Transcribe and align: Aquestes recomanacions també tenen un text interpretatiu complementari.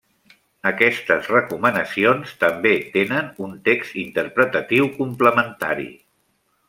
Aquestes 0.69 1.27
recomanacions 1.33 2.33
també 2.45 2.71
tenen 2.95 3.29
un 3.49 3.53
text 3.69 4.01
interpretatiu 4.05 4.89
complementari. 4.97 5.87